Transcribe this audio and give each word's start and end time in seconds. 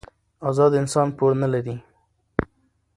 ازاد 0.49 0.73
انسان 0.81 1.07
پور 1.17 1.31
نه 1.41 1.47
لري. 1.53 1.75